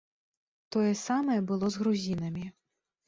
Тое 0.75 0.93
самае 1.01 1.37
было 1.53 1.65
з 1.77 1.83
грузінамі. 1.83 2.45